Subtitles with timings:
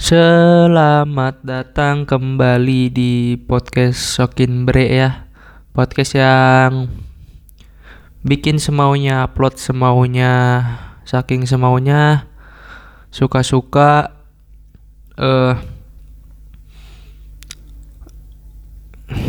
[0.00, 5.28] Selamat datang kembali di podcast Sokin Bre ya.
[5.76, 6.88] Podcast yang
[8.24, 10.32] bikin semaunya, upload semaunya,
[11.04, 12.24] saking semaunya
[13.12, 14.16] Suka-suka
[15.20, 15.60] eh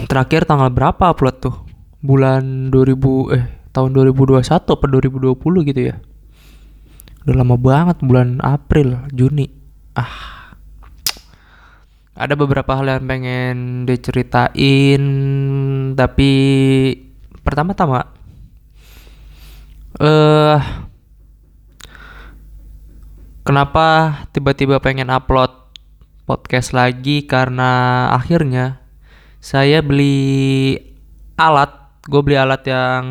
[0.08, 1.56] Terakhir tanggal berapa upload tuh?
[2.00, 3.44] Bulan 2000 eh
[3.76, 5.36] tahun 2021 apa 2020
[5.68, 6.00] gitu ya?
[7.28, 9.52] Udah lama banget bulan April, Juni.
[10.00, 10.41] Ah
[12.16, 13.58] ada beberapa hal yang pengen
[13.88, 15.04] diceritain
[15.96, 16.32] tapi
[17.42, 18.08] pertama-tama
[20.00, 20.60] eh
[23.44, 23.86] kenapa
[24.32, 25.52] tiba-tiba pengen upload
[26.32, 27.28] podcast lagi?
[27.28, 28.80] Karena akhirnya
[29.44, 30.80] saya beli
[31.36, 31.76] alat
[32.08, 33.04] gue beli alat yang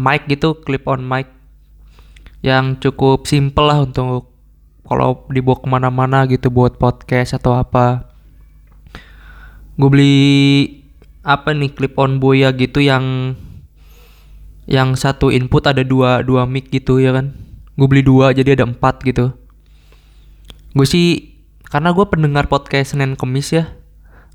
[0.00, 1.28] mic gitu clip on mic
[2.40, 4.31] yang cukup simple lah untuk
[4.92, 8.12] kalau dibawa ke mana-mana gitu buat podcast atau apa.
[9.80, 10.20] Gue beli
[11.24, 13.32] apa nih clip on boya gitu yang
[14.68, 17.32] yang satu input ada dua dua mic gitu ya kan?
[17.80, 19.32] Gue beli dua jadi ada empat gitu.
[20.76, 23.72] Gue sih karena gue pendengar podcast Senin Kemis ya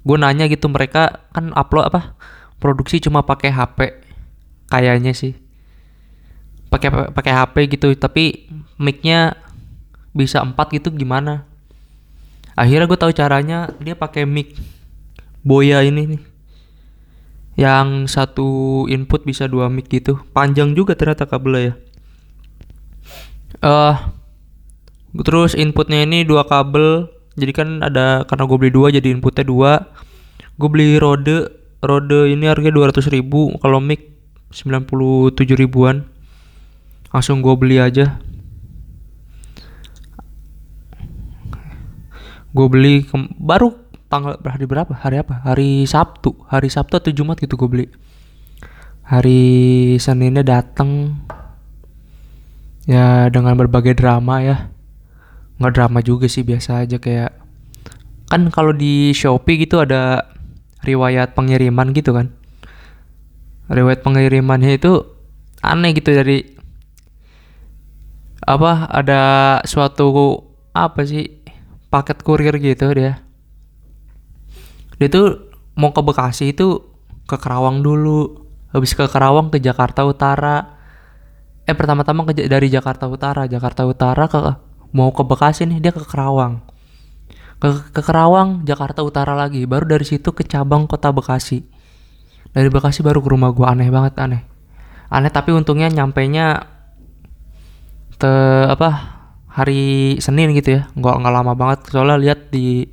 [0.02, 2.18] gue nanya gitu mereka kan upload apa?
[2.58, 3.78] Produksi cuma pakai HP
[4.74, 5.38] kayaknya sih.
[6.74, 8.50] Pakai pakai HP gitu tapi
[8.82, 9.38] micnya
[10.18, 11.46] bisa empat gitu gimana?
[12.58, 14.58] Akhirnya gue tahu caranya dia pakai mic
[15.46, 16.22] boya ini nih.
[17.58, 18.50] Yang satu
[18.90, 20.18] input bisa dua mic gitu.
[20.34, 21.74] Panjang juga ternyata kabelnya ya.
[23.62, 23.96] Eh uh,
[25.22, 27.14] terus inputnya ini dua kabel.
[27.38, 29.86] Jadi kan ada karena gue beli dua jadi inputnya dua.
[30.58, 31.54] Gue beli rode.
[31.78, 33.54] Rode ini harganya 200 ribu.
[33.62, 34.18] Kalau mic
[34.50, 36.10] 97 ribuan.
[37.14, 38.18] Langsung gue beli aja
[42.52, 43.04] gue beli
[43.40, 43.76] baru
[44.08, 44.94] tanggal hari berapa?
[44.96, 45.44] Hari apa?
[45.44, 46.36] Hari Sabtu.
[46.48, 47.86] Hari Sabtu atau Jumat gitu gue beli.
[49.08, 51.20] Hari Seninnya datang
[52.88, 54.72] ya dengan berbagai drama ya.
[55.60, 57.34] Nggak drama juga sih biasa aja kayak
[58.28, 60.28] kan kalau di Shopee gitu ada
[60.84, 62.32] riwayat pengiriman gitu kan.
[63.68, 65.04] Riwayat pengirimannya itu
[65.64, 66.48] aneh gitu dari
[68.48, 69.22] apa ada
[69.68, 70.40] suatu
[70.72, 71.37] apa sih
[71.88, 73.24] paket kurir gitu dia.
[74.98, 76.84] Dia tuh mau ke Bekasi itu
[77.30, 78.48] ke Kerawang dulu.
[78.74, 80.78] Habis ke Kerawang ke Jakarta Utara.
[81.68, 83.46] Eh pertama-tama ke dari Jakarta Utara.
[83.46, 84.40] Jakarta Utara ke
[84.92, 86.66] mau ke Bekasi nih dia ke Kerawang.
[87.58, 89.64] Ke, ke Kerawang Jakarta Utara lagi.
[89.70, 91.64] Baru dari situ ke cabang kota Bekasi.
[92.52, 93.72] Dari Bekasi baru ke rumah gua.
[93.78, 94.42] Aneh banget aneh.
[95.08, 96.68] Aneh tapi untungnya nyampe nya
[98.18, 98.34] te
[98.66, 99.17] apa
[99.58, 100.82] hari Senin gitu ya.
[100.94, 101.80] Nggak nggak lama banget.
[101.90, 102.86] Soalnya lihat di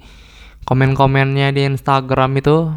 [0.64, 2.72] komen-komennya di Instagram itu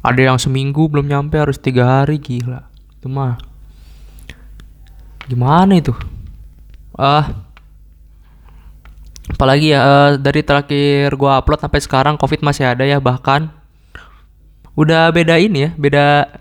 [0.00, 2.16] ada yang seminggu belum nyampe harus tiga hari.
[2.16, 2.64] Gila.
[2.96, 3.36] Itu mah
[5.28, 5.92] gimana itu?
[6.96, 7.44] Ah.
[9.28, 13.52] Apalagi ya uh, dari terakhir gua upload sampai sekarang covid masih ada ya bahkan
[14.72, 16.32] udah beda ini ya beda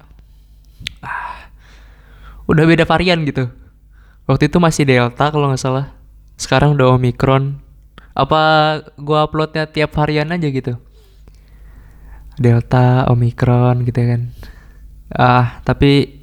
[1.04, 1.52] ah,
[2.48, 3.52] udah beda varian gitu.
[4.24, 5.97] Waktu itu masih delta kalau nggak salah
[6.38, 7.58] sekarang udah omikron
[8.14, 8.42] apa
[8.98, 10.78] gua uploadnya tiap harian aja gitu?
[12.38, 14.22] Delta omikron gitu kan.
[15.14, 16.22] Ah tapi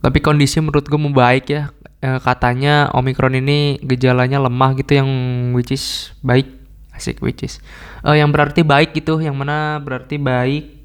[0.00, 1.68] tapi kondisi menurut gue membaik ya.
[2.00, 5.08] E, katanya omikron ini gejalanya lemah gitu yang
[5.52, 6.48] which is baik.
[6.96, 7.60] Asik which is.
[8.00, 10.80] Uh, yang berarti baik gitu yang mana berarti baik.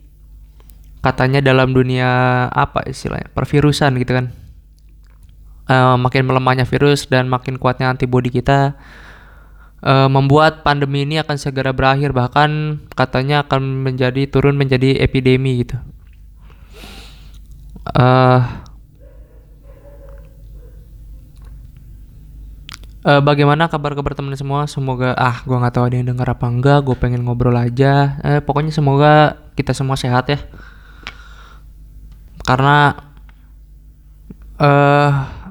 [1.00, 2.07] Katanya dalam dunia
[2.52, 3.31] apa istilahnya?
[3.31, 4.45] Pervirusan gitu kan
[5.70, 8.78] uh, makin melemahnya virus dan makin kuatnya antibodi kita
[9.86, 15.78] uh, membuat pandemi ini akan segera berakhir bahkan katanya akan menjadi turun menjadi epidemi gitu.
[17.86, 18.42] Uh,
[23.06, 24.66] uh, bagaimana kabar-kabar teman semua?
[24.66, 26.82] Semoga ah gue nggak tahu ada yang dengar apa enggak.
[26.82, 28.17] Gue pengen ngobrol aja.
[28.26, 30.41] Eh, pokoknya semoga kita semua sehat ya.
[32.41, 32.97] Karena
[34.56, 35.45] eh uh,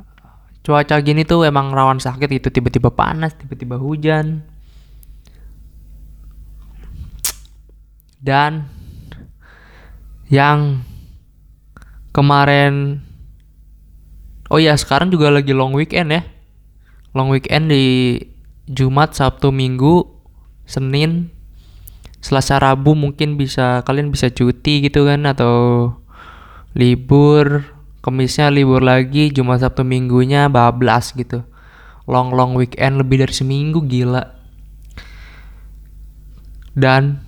[0.65, 4.41] cuaca gini tuh emang rawan sakit gitu tiba-tiba panas tiba-tiba hujan.
[8.25, 8.65] Dan
[10.33, 10.81] yang
[12.17, 13.05] kemarin
[14.49, 16.25] oh ya sekarang juga lagi long weekend ya.
[17.13, 18.17] Long weekend di
[18.65, 20.09] Jumat Sabtu Minggu
[20.65, 21.29] Senin
[22.25, 25.93] Selasa Rabu mungkin bisa kalian bisa cuti gitu kan atau
[26.73, 27.74] libur
[28.05, 31.41] Kemisnya libur lagi, Jumat Sabtu Minggunya bablas gitu.
[32.05, 34.29] long long weekend lebih dari seminggu gila.
[36.77, 37.25] Dan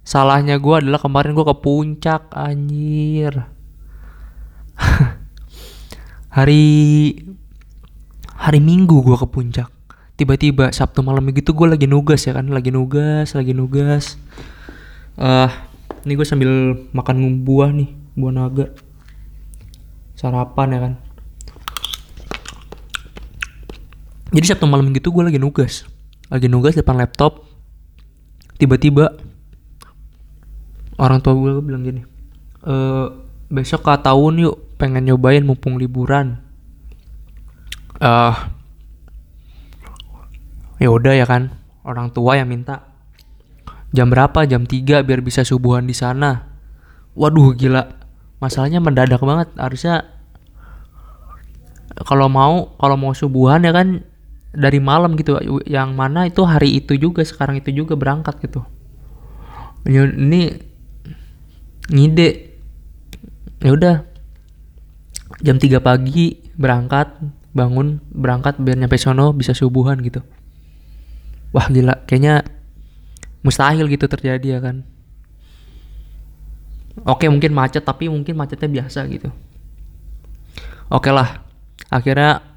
[0.00, 3.36] salahnya gue adalah kemarin gue ke puncak anjir.
[6.40, 6.64] Hari
[8.32, 9.68] hari minggu gue ke puncak.
[10.16, 14.16] Tiba-tiba sabtu malam gitu gue lagi nugas ya kan lagi nugas lagi nugas.
[15.20, 15.52] Eh uh,
[16.08, 18.72] ini gue sambil makan buah nih buah naga
[20.22, 20.92] sarapan ya kan?
[24.32, 25.84] Jadi sabtu malam gitu gue lagi nugas.
[26.30, 27.42] Lagi nugas depan laptop.
[28.56, 29.18] Tiba-tiba
[31.02, 32.06] orang tua gue bilang gini
[32.62, 32.74] e,
[33.50, 36.40] besok ke tahun yuk pengen nyobain mumpung liburan.
[38.02, 38.34] Uh,
[40.82, 41.54] ya udah ya kan?
[41.86, 42.90] Orang tua yang minta.
[43.94, 44.42] Jam berapa?
[44.48, 46.50] Jam 3 biar bisa subuhan di sana.
[47.14, 47.94] Waduh gila.
[48.42, 49.54] Masalahnya mendadak banget.
[49.54, 50.11] Harusnya
[52.02, 54.02] kalau mau kalau mau subuhan ya kan
[54.52, 55.38] dari malam gitu.
[55.64, 58.60] Yang mana itu hari itu juga sekarang itu juga berangkat gitu.
[59.88, 60.42] Ini
[61.90, 62.28] ngide.
[63.62, 63.96] Ya udah
[65.40, 67.14] jam 3 pagi berangkat
[67.54, 70.20] bangun berangkat biar nyampe sono bisa subuhan gitu.
[71.54, 72.02] Wah gila.
[72.04, 72.42] Kayaknya
[73.46, 74.82] mustahil gitu terjadi ya kan.
[77.08, 79.32] Oke mungkin macet tapi mungkin macetnya biasa gitu.
[80.92, 81.40] Oke lah
[81.90, 82.52] akhirnya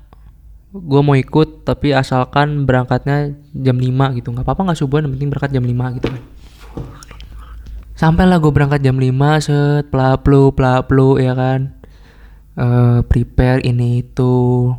[0.76, 4.36] gue mau ikut tapi asalkan berangkatnya jam 5 gitu.
[4.36, 6.24] Nggak apa-apa nggak subuhan yang penting berangkat jam 5 gitu kan.
[7.96, 9.08] Sampailah gue berangkat jam 5
[9.40, 11.72] set pelaplu pelaplu ya kan.
[12.60, 14.72] Uh, prepare ini itu.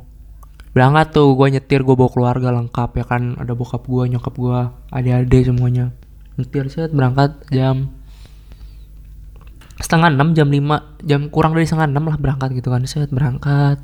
[0.77, 3.41] Berangkat tuh gue nyetir gue bawa keluarga lengkap ya kan.
[3.41, 4.59] Ada bokap gue nyokap gue
[4.93, 5.97] adik-adik semuanya.
[6.37, 7.89] Nyetir set berangkat jam
[9.77, 12.85] setengah enam jam lima jam kurang dari setengah enam lah berangkat gitu kan.
[12.85, 13.81] Set berangkat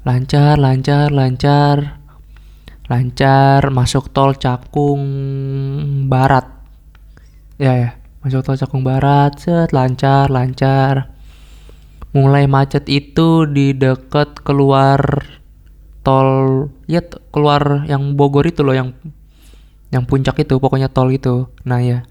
[0.00, 2.00] lancar lancar lancar.
[2.88, 5.04] Lancar masuk tol Cakung
[6.08, 6.48] Barat.
[7.60, 7.90] Ya ya
[8.24, 9.36] masuk tol Cakung Barat.
[9.36, 11.12] Set lancar lancar.
[12.16, 15.22] Mulai macet itu di deket keluar
[16.00, 18.96] tol ya keluar yang Bogor itu loh yang
[19.92, 21.52] yang puncak itu pokoknya tol itu.
[21.68, 22.08] Nah ya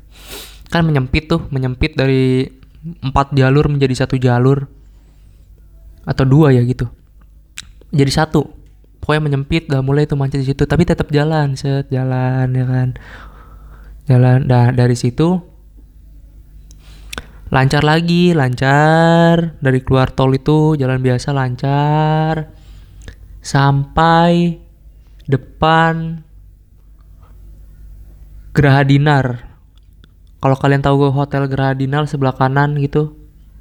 [0.69, 2.45] kan menyempit tuh menyempit dari
[3.01, 4.69] empat jalur menjadi satu jalur.
[6.05, 6.98] Atau dua ya gitu
[7.89, 8.45] jadi satu.
[8.99, 10.67] Pokoknya menyempit udah mulai itu macet di situ.
[10.67, 12.89] Tapi tetap jalan set jalan ya kan.
[14.09, 15.39] Jalan nah dari situ
[17.49, 19.57] lancar lagi lancar.
[19.57, 22.53] Dari keluar tol itu jalan biasa lancar.
[23.41, 24.61] Sampai
[25.25, 26.21] depan
[28.53, 29.25] Geraha Dinar.
[30.39, 33.15] Kalau kalian tahu hotel Geraha Dinar sebelah kanan gitu.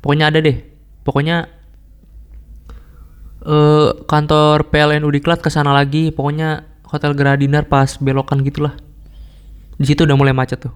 [0.04, 0.60] Pokoknya ada deh.
[1.06, 1.57] Pokoknya
[3.48, 6.12] uh, kantor PLN Udiklat ke sana lagi.
[6.12, 8.76] Pokoknya hotel Geraha Dinar pas belokan gitulah.
[9.80, 10.74] Di situ udah mulai macet tuh.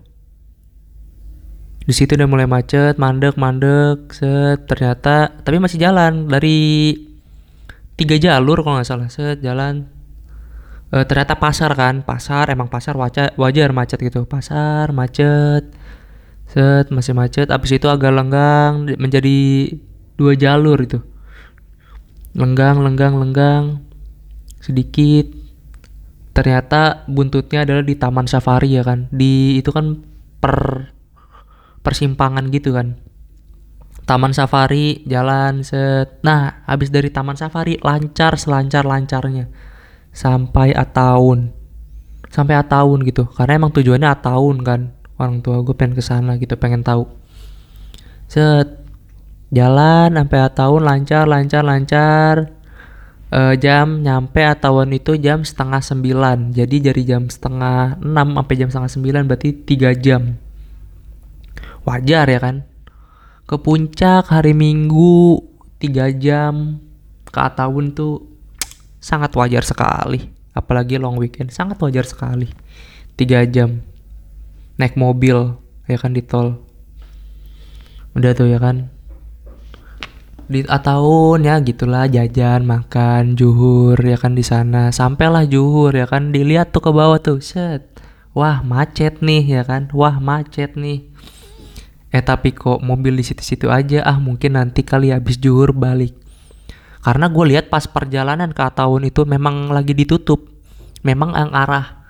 [1.82, 6.30] Di situ udah mulai macet mandek mandek set ternyata tapi masih jalan.
[6.30, 6.94] Dari
[7.98, 9.90] tiga jalur kalau nggak salah set jalan.
[10.94, 14.22] E, ternyata pasar kan pasar emang pasar wajar wajar macet gitu.
[14.30, 15.74] Pasar macet
[16.46, 17.50] set masih macet.
[17.50, 19.74] Abis itu agak lenggang menjadi
[20.14, 21.02] dua jalur itu
[22.32, 23.64] lenggang lenggang lenggang.
[24.60, 25.28] Sedikit.
[26.32, 29.08] Ternyata buntutnya adalah di taman safari ya kan?
[29.12, 30.00] Di itu kan
[30.40, 30.88] per
[31.84, 32.96] persimpangan gitu kan.
[34.08, 36.24] Taman safari jalan set.
[36.24, 39.52] Nah habis dari taman safari lancar selancar lancarnya.
[40.12, 41.52] Sampai tahun.
[42.32, 43.28] Sampai tahun gitu.
[43.28, 44.80] Karena emang tujuannya tahun kan.
[45.20, 47.04] Orang tua gue pengen ke sana gitu pengen tahu.
[48.26, 48.81] Set
[49.52, 52.36] jalan sampai tahun lancar lancar lancar.
[53.32, 56.52] Uh, jam nyampe tahun itu jam setengah sembilan.
[56.52, 60.36] Jadi dari jam setengah enam sampai jam setengah sembilan berarti tiga jam.
[61.88, 62.60] Wajar ya kan?
[63.48, 65.40] Ke puncak hari minggu
[65.80, 66.76] tiga jam.
[67.24, 68.20] Ke tahun tuh
[69.00, 70.28] sangat wajar sekali.
[70.52, 72.52] Apalagi long weekend sangat wajar sekali.
[73.16, 73.80] Tiga jam.
[74.76, 75.56] Naik mobil
[75.88, 76.60] ya kan di tol.
[78.12, 78.92] Udah tuh ya kan
[80.50, 84.90] di tahun ya gitulah jajan makan juhur ya kan di sana.
[84.90, 87.86] Sampailah juhur ya kan dilihat tuh ke bawah tuh set.
[88.32, 89.92] Wah macet nih ya kan.
[89.94, 91.06] Wah macet nih.
[92.12, 94.04] Eh tapi kok mobil di situ-situ aja?
[94.04, 96.16] Ah mungkin nanti kali habis juhur balik.
[97.02, 100.46] Karena gue lihat pas perjalanan ke tahun itu memang lagi ditutup.
[101.02, 102.02] Memang yang arah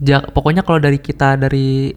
[0.00, 1.92] ja, pokoknya kalau dari kita dari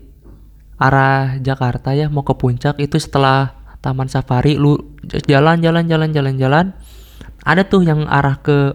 [0.77, 4.79] arah Jakarta ya mau ke puncak itu setelah Taman Safari lu
[5.27, 6.65] jalan jalan jalan jalan jalan.
[7.43, 8.71] Ada tuh yang arah ke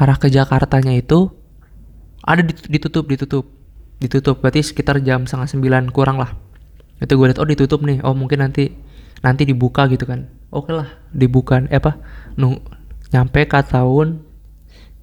[0.00, 1.28] arah ke Jakartanya itu
[2.24, 3.44] ada ditutup ditutup
[4.00, 4.36] ditutup.
[4.40, 6.32] Berarti sekitar jam setengah sembilan kurang lah.
[7.04, 8.00] Itu gue liat oh ditutup nih.
[8.00, 8.72] Oh mungkin nanti
[9.20, 10.32] nanti dibuka gitu kan.
[10.48, 12.00] Oke lah dibuka eh apa
[12.40, 12.56] nu
[13.12, 14.24] nyampe ke tahun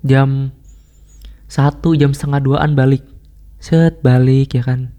[0.01, 0.49] jam
[1.45, 3.05] satu jam setengah duaan balik.
[3.61, 4.97] Set balik ya kan.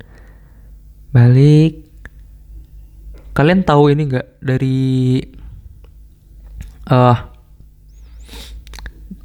[1.11, 1.88] Balik
[3.38, 4.42] kalian tahu ini nggak?
[4.42, 4.78] Dari
[6.90, 7.16] uh,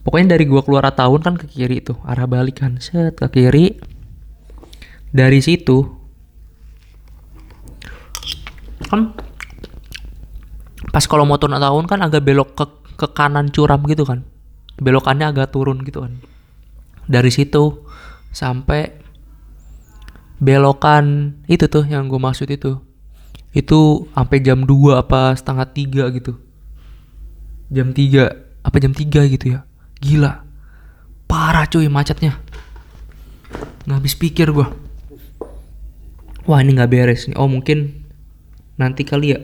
[0.05, 2.77] pokoknya dari gua keluar tahun kan ke kiri itu arah balik kan.
[2.77, 3.81] Set ke kiri.
[5.09, 5.81] Dari situ
[8.85, 9.17] kan
[10.93, 14.21] pas kalau motor tahun kan agak belok ke ke kanan curam gitu kan.
[14.77, 16.21] Belokannya agak turun gitu kan.
[17.09, 17.81] Dari situ
[18.29, 18.93] sampai
[20.37, 22.92] belokan itu tuh yang gue maksud itu
[23.53, 26.41] itu sampai jam 2 apa setengah tiga gitu
[27.69, 29.61] jam 3 apa jam 3 gitu ya
[30.03, 30.43] Gila.
[31.31, 32.35] Parah cuy macetnya.
[33.87, 34.67] Nggak habis pikir gue.
[36.43, 37.39] Wah ini nggak beres nih.
[37.39, 38.03] Oh mungkin
[38.75, 39.39] nanti kali ya.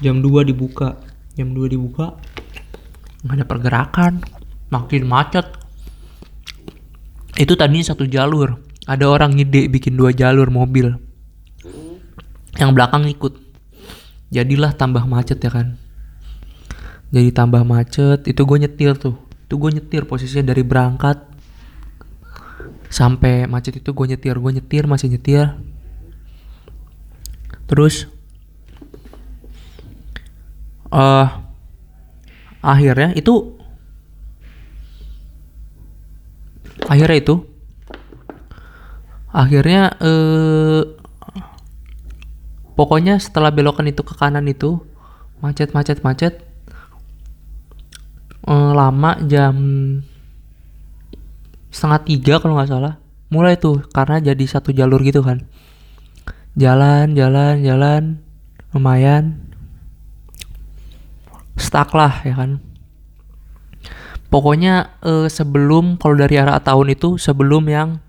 [0.00, 0.96] Jam 2 dibuka.
[1.36, 2.16] Jam 2 dibuka.
[3.20, 4.12] Nggak ada pergerakan.
[4.72, 5.44] Makin macet.
[7.36, 8.64] Itu tadinya satu jalur.
[8.88, 10.96] Ada orang ngide bikin dua jalur mobil.
[12.58, 13.38] Yang belakang ikut.
[14.32, 15.76] Jadilah tambah macet ya kan.
[17.14, 18.26] Jadi tambah macet.
[18.26, 21.26] Itu gue nyetir tuh itu gue nyetir posisinya dari berangkat
[22.86, 25.58] sampai macet itu gue nyetir gue nyetir masih nyetir
[27.66, 28.06] terus
[30.94, 31.50] uh,
[32.62, 33.58] akhirnya itu
[36.86, 37.34] akhirnya itu
[39.34, 40.94] akhirnya uh,
[42.80, 44.80] pokoknya setelah belokan itu ke kanan itu
[45.44, 46.40] macet macet macet
[48.48, 49.54] uh, lama jam
[51.68, 52.96] setengah tiga kalau nggak salah.
[53.30, 55.44] Mulai tuh karena jadi satu jalur gitu kan.
[56.56, 58.02] Jalan jalan jalan
[58.72, 59.44] lumayan.
[61.60, 62.64] Stuck lah ya kan.
[64.32, 68.00] Pokoknya uh, sebelum kalau dari arah tahun itu sebelum yang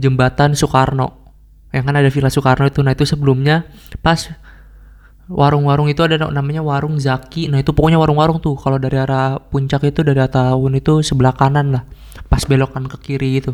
[0.00, 1.27] jembatan Soekarno
[1.68, 3.68] yang kan ada Villa Soekarno itu nah itu sebelumnya
[4.00, 4.32] pas
[5.28, 7.52] warung-warung itu ada namanya warung Zaki.
[7.52, 8.56] Nah, itu pokoknya warung-warung tuh.
[8.56, 11.84] Kalau dari arah puncak itu dari tahun itu sebelah kanan lah.
[12.26, 13.52] Pas belokan ke kiri itu.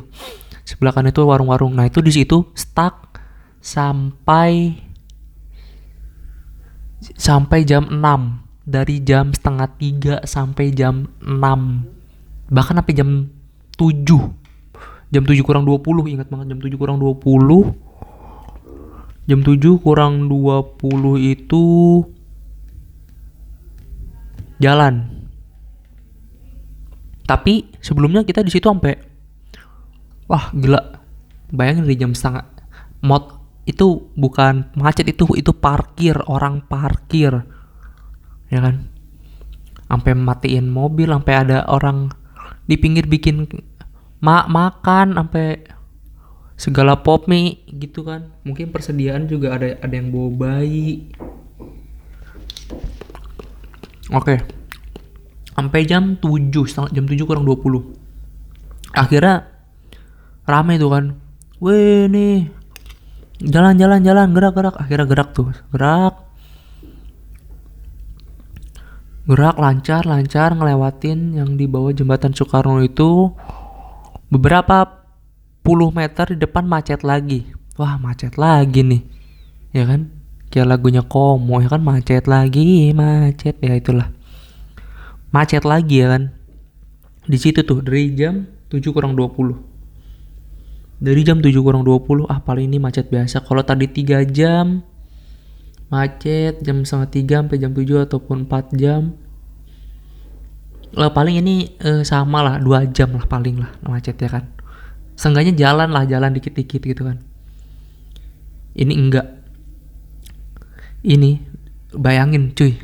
[0.63, 1.75] Sebelah kanan itu warung-warung.
[1.75, 3.19] Nah, itu di situ stuck
[3.59, 4.79] sampai
[7.19, 8.01] sampai jam 6.
[8.65, 12.49] Dari jam setengah tiga sampai jam 6.
[12.49, 13.29] Bahkan sampai jam
[13.77, 15.13] 7.
[15.13, 17.84] Jam 7 kurang 20, ingat banget jam 7 kurang 20
[19.25, 20.81] jam 7 kurang 20
[21.21, 21.65] itu
[24.61, 25.25] jalan.
[27.25, 28.95] Tapi sebelumnya kita di situ sampai
[30.29, 31.01] wah gila.
[31.55, 32.45] Bayangin di jam setengah
[33.05, 37.49] mod itu bukan macet itu itu parkir orang parkir.
[38.53, 38.93] Ya kan?
[39.89, 42.13] Sampai matiin mobil sampai ada orang
[42.65, 43.49] di pinggir bikin
[44.21, 45.65] mak makan sampai
[46.55, 48.31] segala pop mie gitu kan.
[48.47, 51.11] Mungkin persediaan juga ada ada yang bawa bayi.
[54.15, 54.39] Oke.
[55.55, 56.51] Sampai jam 7
[56.91, 57.95] jam 7 kurang 20
[58.95, 59.51] akhirnya
[60.47, 61.05] rame tuh kan.
[61.59, 62.49] Weh nih.
[63.43, 64.75] Jalan jalan jalan gerak gerak.
[64.79, 66.15] Akhirnya gerak tuh gerak.
[69.25, 73.33] Gerak lancar lancar ngelewatin yang di bawah jembatan Soekarno itu.
[74.31, 75.04] Beberapa 10
[75.65, 77.49] meter di depan macet lagi.
[77.81, 79.03] Wah macet lagi nih.
[79.73, 80.13] Ya kan?
[80.53, 84.13] Kayak lagunya Komo ya kan macet lagi, macet ya itulah.
[85.33, 86.37] Macet lagi ya kan.
[87.25, 89.57] Di situ tuh dari jam 7 kurang 20.
[91.01, 93.43] Dari jam 7 kurang 20 ah paling ini macet biasa.
[93.43, 94.85] Kalau tadi 3 jam
[95.89, 99.15] macet jam setengah tiga sampai jam 7 ataupun 4 jam
[100.95, 104.47] lah paling ini eh, sama lah dua jam lah paling lah macet ya kan
[105.15, 107.23] Seenggaknya jalan lah, jalan dikit-dikit gitu kan.
[108.75, 109.27] Ini enggak.
[111.07, 111.39] Ini
[111.95, 112.75] bayangin cuy.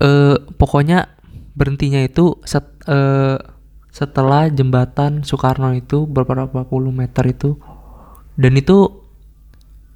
[0.00, 1.08] Eh pokoknya
[1.56, 3.36] berhentinya itu set, uh,
[3.90, 7.58] setelah jembatan Soekarno itu beberapa puluh meter itu
[8.38, 9.00] dan itu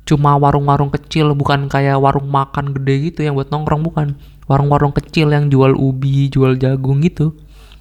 [0.05, 4.09] cuma warung-warung kecil bukan kayak warung makan gede gitu yang buat nongkrong bukan
[4.45, 7.33] warung-warung kecil yang jual ubi jual jagung gitu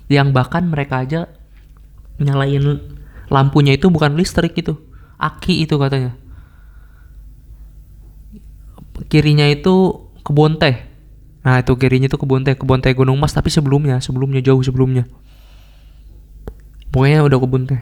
[0.08, 1.28] yang bahkan mereka aja
[2.24, 2.80] nyalain
[3.34, 4.78] lampunya itu bukan listrik itu
[5.18, 6.14] aki itu katanya.
[9.10, 10.86] Kirinya itu kebun teh.
[11.44, 15.10] Nah itu kirinya itu kebun teh kebun teh Gunung Mas tapi sebelumnya sebelumnya jauh sebelumnya.
[16.94, 17.82] Pokoknya udah kebun teh.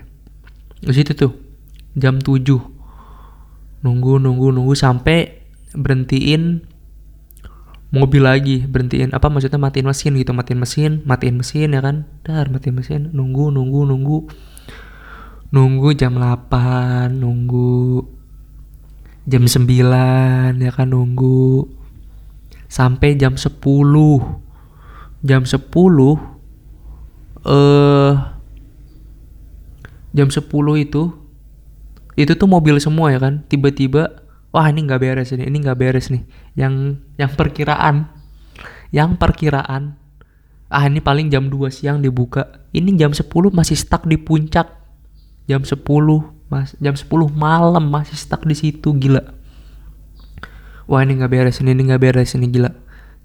[0.81, 1.34] Di situ tuh
[1.93, 2.41] jam 7
[3.81, 5.41] nunggu nunggu nunggu sampai
[5.74, 6.62] berhentiin
[7.91, 12.08] mobil lagi berhentiin apa maksudnya matiin mesin gitu matiin mesin matiin mesin ya kan?
[12.24, 14.17] Dar matiin mesin nunggu nunggu nunggu
[15.51, 18.08] nunggu jam 8 nunggu
[19.27, 21.67] jam 9 ya kan nunggu.
[22.72, 23.60] Sampai jam 10
[25.22, 25.60] jam 10
[27.41, 28.13] eh
[30.15, 30.39] jam 10
[30.79, 31.03] itu
[32.15, 33.43] itu tuh mobil semua ya kan?
[33.51, 34.24] Tiba-tiba
[34.55, 36.24] wah ini nggak beres ini ini nggak beres nih.
[36.55, 38.08] Yang yang perkiraan
[38.91, 40.00] yang perkiraan
[40.72, 42.63] ah ini paling jam 2 siang dibuka.
[42.72, 44.81] Ini jam 10 masih stuck di puncak
[45.51, 45.84] jam 10
[46.48, 46.72] mas.
[46.79, 49.24] Jam 10 malam masih stuck di situ gila.
[50.88, 52.72] Wah ini nggak beres ini nggak beres ini gila.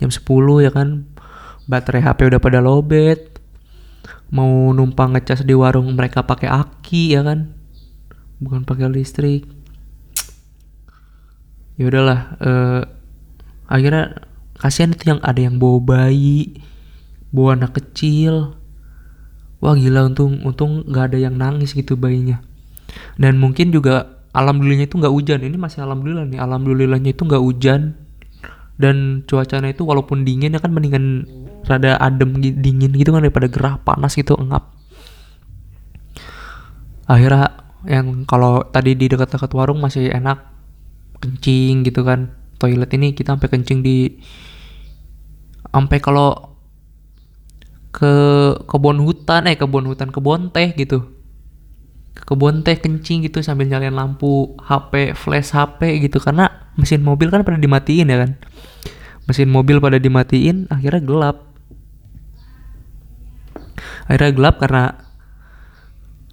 [0.03, 0.27] Jam 10
[0.67, 1.07] ya kan?
[1.71, 3.39] Baterai HP udah pada lobet.
[4.31, 7.55] Mau numpang ngecas di warung mereka pakai aki ya kan?
[8.43, 9.47] Bukan pakai listrik.
[11.79, 12.83] Ya udahlah uh,
[13.69, 16.57] akhirnya kasihan itu yang ada yang bawa bayi
[17.29, 18.57] bawa anak kecil
[19.63, 22.43] wah gila untung untung nggak ada yang nangis gitu bayinya.
[23.21, 25.41] Dan mungkin juga alhamdulillahnya itu nggak hujan.
[25.45, 26.41] Ini masih alhamdulillah nih.
[26.41, 27.97] Alhamdulillahnya itu nggak hujan.
[28.77, 31.25] Dan cuacanya itu walaupun dingin ya kan mendingan
[31.65, 34.77] rada adem dingin gitu kan daripada gerah panas gitu engap
[37.07, 40.43] akhirnya yang kalau tadi di dekat-dekat warung masih enak.
[41.23, 42.35] Kencing gitu kan.
[42.59, 44.19] Toilet ini kita sampai kencing di
[45.71, 46.56] sampai kalau
[47.97, 48.13] ke
[48.69, 51.09] kebun hutan eh kebun hutan kebun teh gitu.
[52.13, 56.21] Ke kebun teh kencing gitu sambil nyalain lampu HP flash HP gitu.
[56.21, 58.37] Karena mesin mobil kan pada dimatiin ya kan?
[59.25, 61.37] Mesin mobil pada dimatiin akhirnya gelap.
[64.05, 64.85] Akhirnya gelap karena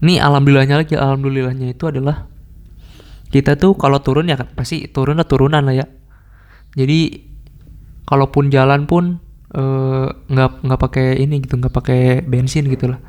[0.04, 2.28] ini alhamdulillahnya lagi alhamdulillahnya itu adalah
[3.32, 5.88] kita tuh kalau turun ya pasti turun lah turunan lah ya.
[6.76, 7.24] Jadi
[8.04, 9.23] kalaupun jalan pun
[9.54, 13.00] nggak uh, nggak pakai ini gitu nggak pakai bensin gitu lah.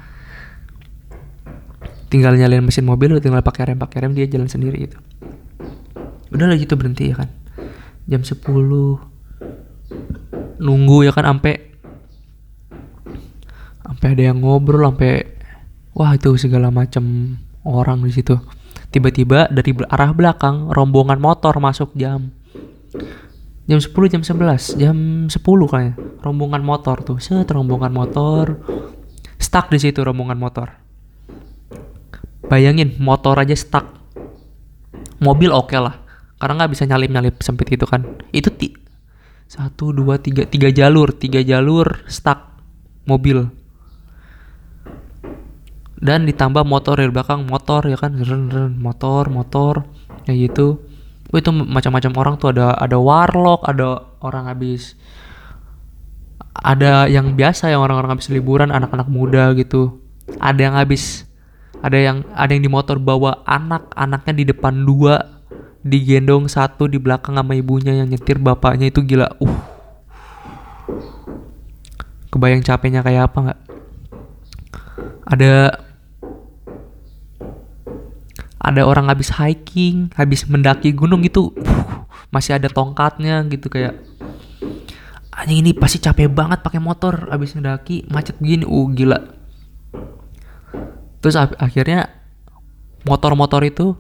[2.13, 5.01] Tinggal nyalain mesin mobil tinggal pakai rem pakai rem dia jalan sendiri gitu.
[6.37, 7.33] Udah lah gitu berhenti ya kan.
[8.05, 8.45] Jam 10
[10.61, 11.73] nunggu ya kan sampai
[13.81, 15.25] sampai ada yang ngobrol sampai
[15.97, 18.37] wah itu segala macam orang di situ.
[18.93, 22.31] Tiba-tiba dari arah belakang rombongan motor masuk jam
[23.65, 24.97] jam 10 jam 11 jam
[25.29, 25.95] 10 kayaknya.
[26.21, 27.17] Rombongan motor tuh.
[27.21, 28.61] Set rombongan motor.
[29.41, 30.69] Stuck di situ rombongan motor.
[32.45, 33.89] Bayangin motor aja stuck.
[35.21, 35.97] Mobil oke okay lah.
[36.37, 38.05] Karena nggak bisa nyalip nyalip sempit itu kan.
[38.33, 38.77] Itu ti
[39.45, 42.61] satu dua tiga tiga jalur tiga jalur stuck
[43.09, 43.49] mobil.
[46.05, 48.13] Dan ditambah motor dari belakang motor ya kan.
[48.77, 49.89] Motor motor
[50.29, 50.85] kayak gitu
[51.31, 52.51] oh, itu macam-macam orang tuh.
[52.53, 54.99] Ada ada warlock ada orang habis
[56.55, 60.01] ada yang biasa yang orang-orang habis liburan anak-anak muda gitu.
[60.41, 61.29] Ada yang habis
[61.85, 65.45] ada yang ada yang di motor bawa anak anaknya di depan dua
[65.85, 68.89] digendong satu di belakang sama ibunya yang nyetir bapaknya.
[68.89, 69.29] Itu gila.
[69.39, 69.57] Uh.
[72.33, 73.61] Kebayang capeknya kayak apa nggak?
[75.25, 75.53] Ada
[78.65, 84.01] ada orang habis hiking, habis mendaki gunung gitu, uh, masih ada tongkatnya gitu kayak
[85.35, 89.21] anjing ini pasti capek banget pakai motor habis mendaki macet begini, uh gila.
[91.21, 92.09] Terus akhirnya
[93.05, 93.97] motor-motor itu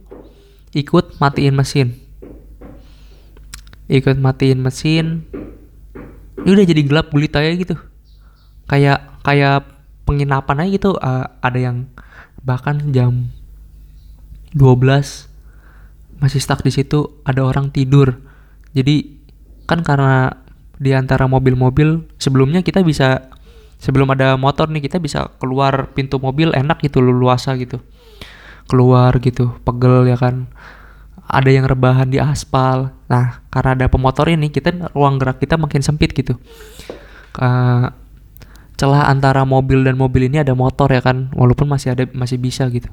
[0.72, 2.00] ikut matiin mesin.
[3.88, 5.29] Ikut matiin mesin.
[6.40, 7.77] Ini udah jadi gelap gulita ya gitu.
[8.68, 9.64] Kayak kayak
[10.05, 11.88] penginapan aja gitu uh, ada yang
[12.44, 13.33] bahkan jam
[14.54, 15.34] 12
[16.22, 18.14] masih stuck di situ ada orang tidur.
[18.72, 19.18] Jadi
[19.66, 20.30] kan karena
[20.78, 23.30] di antara mobil-mobil sebelumnya kita bisa
[23.82, 27.82] sebelum ada motor nih kita bisa keluar pintu mobil enak gitu luasa gitu.
[28.70, 30.46] Keluar gitu pegel ya kan.
[31.26, 32.94] Ada yang rebahan di aspal.
[33.10, 36.38] Nah karena ada pemotor ini kita ruang gerak kita makin sempit gitu.
[37.34, 37.90] Uh,
[38.78, 41.34] celah antara mobil dan mobil ini ada motor ya kan.
[41.34, 42.88] Walaupun masih ada masih bisa gitu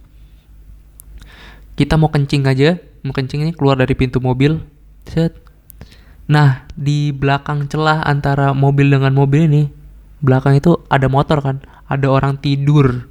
[1.76, 2.78] kita mau kencing aja.
[3.02, 4.62] Mau kencing ini keluar dari pintu mobil.
[5.08, 5.34] Set.
[6.32, 9.64] Nah di belakang celah antara mobil dengan mobil ini
[10.22, 11.60] belakang itu ada motor kan?
[11.90, 13.10] Ada orang tidur.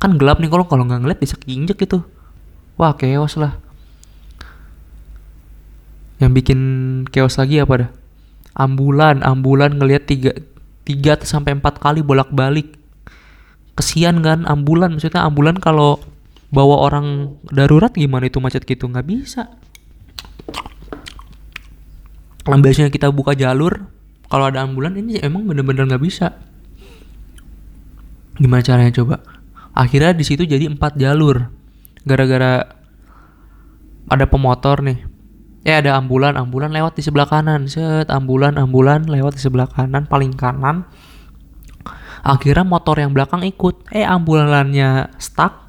[0.00, 2.02] Kan gelap nih kalau kalau nggak ngeliat bisa keinjek itu
[2.80, 3.58] wah chaos lah.
[6.18, 6.60] Yang bikin
[7.14, 7.90] chaos lagi apa dah?
[8.58, 9.22] Ambulan.
[9.22, 10.32] Ambulan ngelihat tiga
[10.82, 12.74] tiga sampai empat kali bolak balik
[13.78, 14.98] kesian kan ambulan.
[14.98, 16.02] Maksudnya ambulan kalau
[16.48, 18.88] bawa orang darurat gimana itu macet gitu?
[18.88, 19.42] Nggak bisa.
[22.48, 23.92] Nah, biasanya kita buka jalur
[24.32, 26.32] kalau ada ambulan ini emang bener-bener nggak bisa.
[28.40, 29.20] Gimana caranya coba?
[29.76, 31.52] Akhirnya di situ jadi empat jalur.
[32.08, 32.64] Gara-gara
[34.08, 35.04] ada pemotor nih.
[35.68, 37.68] Eh ada ambulan ambulan lewat di sebelah kanan.
[37.68, 40.88] Set ambulan ambulan lewat di sebelah kanan paling kanan.
[42.24, 43.92] Akhirnya motor yang belakang ikut.
[43.92, 45.67] Eh ambulannya stuck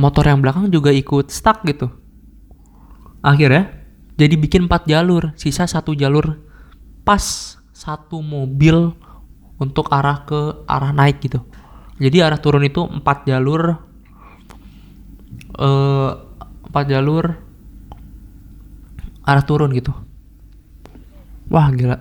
[0.00, 1.92] motor yang belakang juga ikut stuck gitu.
[3.20, 3.68] Akhirnya
[4.16, 6.40] jadi bikin empat jalur sisa satu jalur
[7.04, 7.20] pas
[7.76, 8.96] satu mobil
[9.60, 11.44] untuk arah ke arah naik gitu.
[12.00, 13.76] Jadi arah turun itu empat jalur
[15.60, 16.10] eh
[16.64, 17.36] empat jalur
[19.28, 19.92] arah turun gitu.
[21.52, 22.00] Wah gila.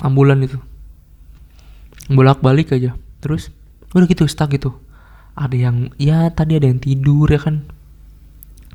[0.00, 0.56] Ambulan itu.
[2.08, 2.96] Bolak balik aja.
[3.20, 3.52] Terus
[3.92, 4.89] udah gitu stuck gitu
[5.34, 7.66] ada yang ya tadi ada yang tidur ya kan?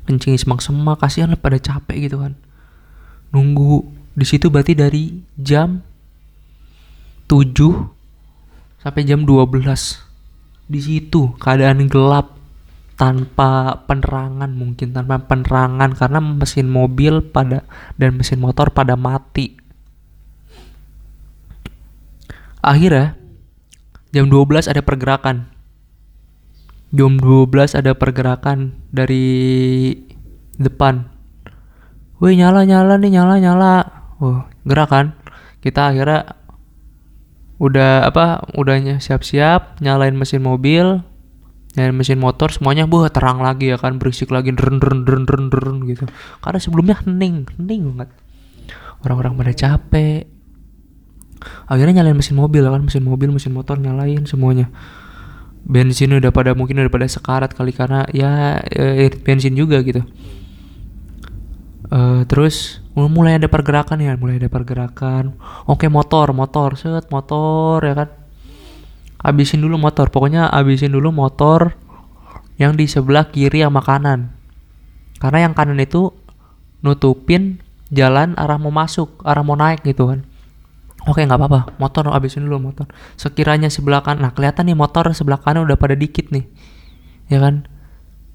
[0.06, 2.38] Kencing semak semak kasihan lah pada capek gitu kan.
[3.34, 3.84] Nunggu
[4.16, 5.82] di situ berarti dari jam
[7.28, 7.52] 7
[8.80, 9.60] sampai jam 12
[10.66, 12.38] di situ keadaan gelap
[12.96, 17.66] tanpa penerangan mungkin tanpa penerangan karena mesin mobil pada
[18.00, 19.58] dan mesin motor pada mati.
[22.64, 23.14] Akhirnya
[24.16, 25.55] jam 12 ada pergerakan
[26.94, 29.92] jam 12 ada pergerakan dari
[30.56, 31.10] depan.
[32.22, 33.74] Wih nyala nyala nih nyala nyala.
[34.22, 35.06] Oh gerak kan?
[35.60, 36.38] Kita akhirnya
[37.56, 41.00] udah apa udahnya siap-siap nyalain mesin mobil
[41.72, 45.52] dan mesin motor semuanya buah terang lagi ya kan berisik lagi dren dren dren dren
[45.52, 46.08] dren gitu.
[46.40, 48.12] Karena sebelumnya hening hening banget.
[49.04, 50.24] Orang-orang pada capek.
[51.68, 54.72] Akhirnya nyalain mesin mobil kan mesin mobil mesin motor nyalain semuanya
[55.66, 60.06] bensin udah pada mungkin udah pada sekarat kali karena ya eh, bensin juga gitu.
[61.86, 65.34] Uh, terus mulai ada pergerakan ya mulai ada pergerakan.
[65.66, 68.08] Oke motor motor set motor ya kan.
[69.22, 71.74] Habisin dulu motor pokoknya habisin dulu motor
[72.62, 74.34] yang di sebelah kiri sama kanan.
[75.18, 76.14] Karena yang kanan itu
[76.82, 77.58] nutupin
[77.90, 80.26] jalan arah mau masuk arah mau naik gitu kan
[81.06, 81.60] oke nggak apa-apa.
[81.78, 82.90] Motor habisin dulu motor.
[83.14, 86.44] Sekiranya sebelah kanan nah kelihatan nih motor sebelah kanan udah pada dikit nih.
[87.30, 87.66] Ya kan?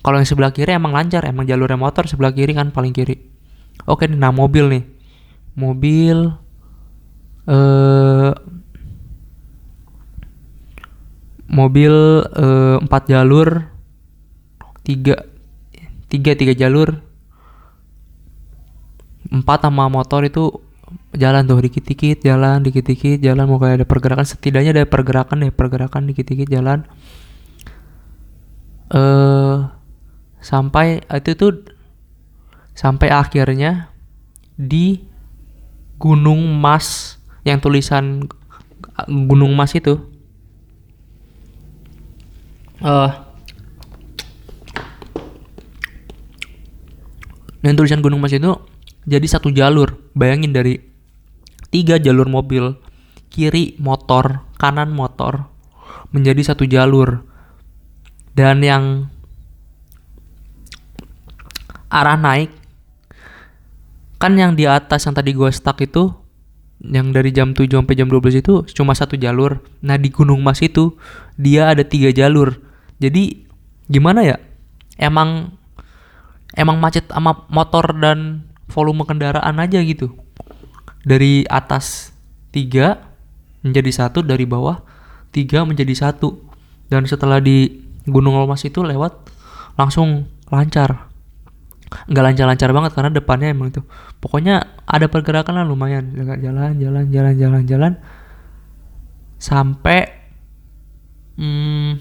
[0.02, 3.22] Kalau yang sebelah kiri emang lancar emang jalurnya motor sebelah kiri kan paling kiri.
[3.86, 4.84] Oke nih nah mobil nih.
[5.54, 6.18] Mobil
[7.46, 8.34] eh
[11.52, 13.68] mobil eh, empat jalur
[14.82, 15.28] tiga
[16.10, 16.98] tiga tiga jalur.
[19.32, 20.71] Empat sama motor itu
[21.12, 26.08] jalan tuh dikit-dikit jalan dikit-dikit jalan mau kayak ada pergerakan setidaknya ada pergerakan deh pergerakan
[26.08, 26.88] dikit-dikit jalan.
[28.92, 29.58] Eh uh,
[30.40, 31.54] sampai itu tuh
[32.72, 33.92] sampai akhirnya
[34.56, 35.04] di
[36.02, 38.26] Gunung Mas yang tulisan
[39.06, 40.02] Gunung Mas itu.
[42.82, 43.14] Uh,
[47.62, 48.50] dan tulisan Gunung Mas itu
[49.06, 50.10] jadi satu jalur.
[50.18, 50.91] Bayangin dari
[51.72, 52.76] tiga jalur mobil
[53.32, 55.48] kiri motor kanan motor
[56.12, 57.24] menjadi satu jalur
[58.36, 59.08] dan yang
[61.92, 62.52] arah naik
[64.22, 66.14] kan yang di atas yang tadi gue stuck itu
[66.82, 69.62] yang dari jam 7 sampai jam 12 itu cuma satu jalur.
[69.86, 70.98] Nah di Gunung Mas itu
[71.38, 72.58] dia ada tiga jalur.
[72.98, 73.46] Jadi
[73.86, 74.38] gimana ya?
[74.98, 75.54] Emang
[76.58, 80.18] emang macet sama motor dan volume kendaraan aja gitu.
[81.02, 82.14] Dari atas
[82.54, 83.12] tiga
[83.66, 84.82] menjadi satu, dari bawah
[85.34, 86.38] tiga menjadi satu.
[86.92, 89.32] Dan setelah di Gunung Mas itu lewat
[89.80, 91.08] langsung lancar.
[92.08, 93.82] Nggak lancar-lancar banget karena depannya emang itu.
[94.20, 96.12] Pokoknya ada pergerakan lah lumayan.
[96.16, 97.94] Jalan jalan jalan jalan jalan.
[99.42, 100.06] Sampai
[101.40, 101.98] hmm,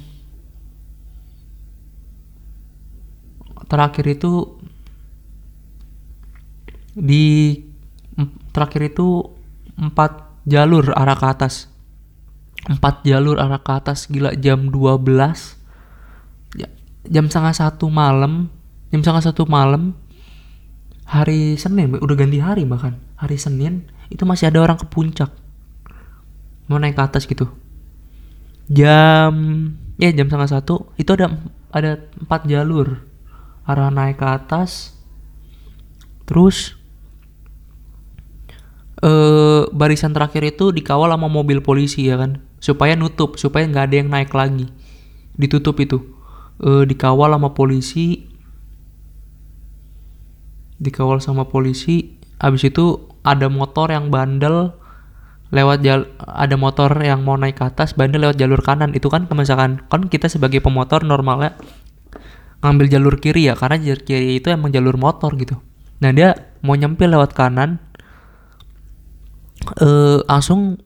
[3.71, 4.59] terakhir itu
[6.99, 7.55] di
[8.51, 9.27] terakhir itu
[9.79, 11.71] empat jalur arah ke atas.
[12.69, 16.69] Empat jalur arah ke atas gila jam 12 ya,
[17.09, 18.53] jam setengah satu malam
[18.93, 19.97] jam setengah satu malam
[21.09, 23.01] hari Senin udah ganti hari bahkan.
[23.17, 25.31] Hari Senin itu masih ada orang ke puncak.
[26.67, 27.51] Mau naik ke atas gitu.
[28.71, 29.35] Jam
[29.99, 31.33] ya jam setengah satu itu ada
[31.71, 33.07] ada empat jalur.
[33.65, 34.99] Arah naik ke atas
[36.27, 36.80] terus
[39.01, 42.45] eh barisan terakhir itu dikawal sama mobil polisi ya kan?
[42.61, 44.69] Supaya nutup supaya nggak ada yang naik lagi.
[45.41, 46.05] Ditutup itu.
[46.61, 48.29] E, dikawal sama polisi.
[50.77, 52.21] Dikawal sama polisi.
[52.37, 54.77] Abis itu ada motor yang bandel
[55.51, 58.93] lewat jal ada motor yang mau naik ke atas bandel lewat jalur kanan.
[58.93, 61.57] Itu kan misalkan kan kita sebagai pemotor normalnya
[62.61, 65.57] ngambil jalur kiri ya karena jalur kiri itu emang jalur motor gitu.
[66.05, 67.81] Nah dia mau nyempil lewat kanan
[69.81, 70.81] eh langsung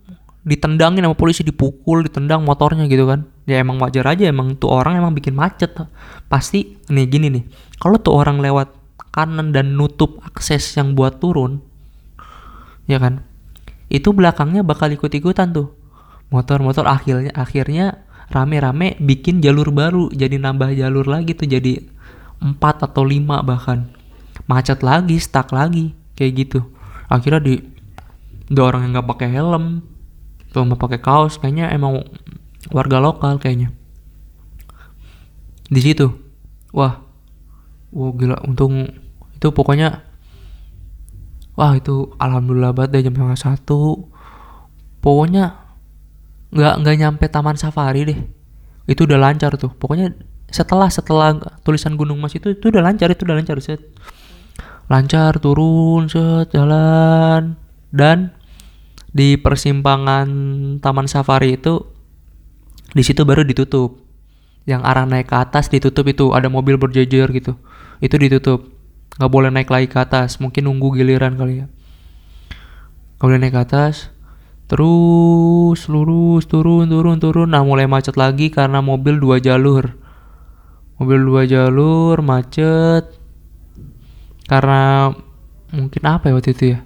[0.45, 3.25] ditendangin sama polisi dipukul ditendang motornya gitu kan.
[3.45, 5.73] Ya emang wajar aja emang tuh orang emang bikin macet.
[6.29, 7.45] Pasti nih gini nih.
[7.81, 8.85] Kalau tuh orang lewat
[9.15, 11.63] kanan dan nutup akses yang buat turun
[12.91, 13.23] ya kan
[13.87, 15.71] itu belakangnya bakal ikut-ikutan tuh.
[16.35, 21.79] Motor-motor akhirnya akhirnya rame-rame bikin jalur baru jadi nambah jalur lagi tuh jadi
[22.43, 23.87] empat atau lima bahkan.
[24.51, 26.61] Macet lagi stuck lagi kayak gitu.
[27.07, 27.55] Akhirnya di
[28.51, 29.81] ada orang yang nggak pakai helm
[30.53, 32.05] tuh nggak pakai kaos kayaknya emang
[32.71, 33.75] warga lokal kayaknya.
[35.69, 36.13] Di situ.
[36.71, 37.03] Wah.
[37.91, 38.87] Wah gila untung.
[39.35, 40.05] Itu pokoknya
[41.55, 44.07] wah itu alhamdulillah banget deh jam setengah satu.
[45.03, 45.59] Pokoknya
[46.55, 48.19] nggak nggak nyampe taman safari deh.
[48.87, 49.73] Itu udah lancar tuh.
[49.75, 50.15] Pokoknya
[50.53, 51.35] setelah setelah
[51.67, 53.83] tulisan gunung mas itu itu udah lancar itu udah lancar set.
[54.87, 57.64] Lancar turun set jalan
[57.95, 58.35] dan
[59.15, 60.27] di persimpangan
[60.83, 61.87] taman safari itu
[62.91, 64.03] di situ baru ditutup.
[64.67, 67.55] Yang arah naik ke atas ditutup itu ada mobil berjejer gitu.
[68.03, 68.67] Itu ditutup.
[69.15, 71.67] Nggak boleh naik lagi ke atas mungkin nunggu giliran kali ya.
[73.21, 74.11] Nggak boleh naik ke atas.
[74.67, 77.55] Terus lurus turun turun turun.
[77.55, 79.95] Nah mulai macet lagi karena mobil dua jalur.
[80.99, 83.15] Mobil dua jalur macet.
[84.49, 85.13] Karena
[85.71, 86.81] mungkin apa ya waktu itu ya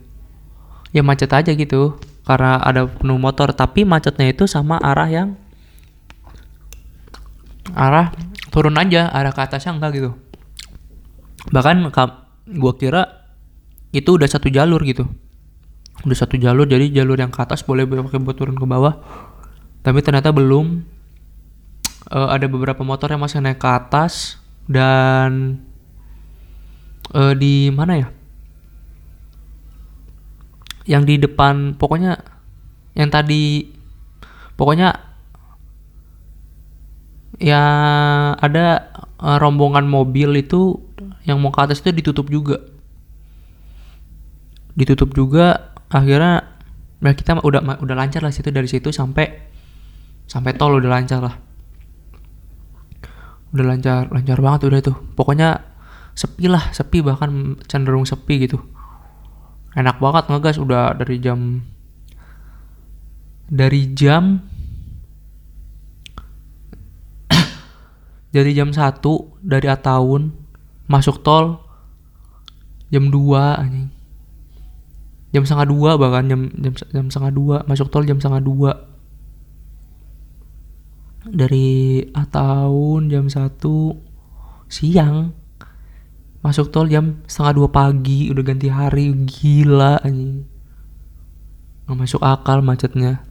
[0.93, 1.97] ya macet aja gitu.
[2.29, 5.29] Karena ada penuh motor tapi macetnya itu sama arah yang
[7.73, 8.13] arah
[8.53, 10.11] turun aja arah ke atasnya enggak gitu.
[11.49, 11.89] Bahkan
[12.49, 13.03] gue kira
[13.93, 15.09] itu udah satu jalur gitu.
[16.05, 19.01] Udah satu jalur jadi jalur yang ke atas boleh pakai buat turun ke bawah.
[19.81, 20.97] Tapi ternyata belum.
[22.09, 25.61] Uh, ada beberapa motor yang masih naik ke atas dan
[27.13, 28.09] uh, di mana ya
[30.89, 32.17] yang di depan pokoknya
[32.97, 33.69] yang tadi
[34.57, 34.97] pokoknya
[37.37, 37.63] ya
[38.41, 40.81] ada uh, rombongan mobil itu
[41.29, 42.65] yang mau ke atas itu ditutup juga.
[44.73, 46.57] Ditutup juga akhirnya
[47.05, 49.29] ya kita udah udah lancar lah situ dari situ sampai
[50.25, 51.37] sampai tol udah lancar lah.
[53.53, 55.61] Udah lancar lancar banget udah itu pokoknya
[56.17, 58.59] sepi lah sepi bahkan cenderung sepi gitu
[59.77, 61.61] enak banget ngegas udah dari jam
[63.49, 64.45] dari jam
[68.35, 69.01] dari jam 1
[69.45, 70.33] dari Ataun
[70.89, 71.61] masuk tol
[72.89, 73.89] jam 2 anjing.
[75.29, 78.73] Jam setengah dua bahkan jam jam jam setengah dua masuk tol jam setengah dua.
[81.29, 83.93] Dari Ataun jam satu
[84.73, 85.37] siang
[86.39, 90.47] masuk tol jam setengah dua pagi udah ganti hari gila anjing.
[91.87, 93.27] Nggak masuk akal macetnya.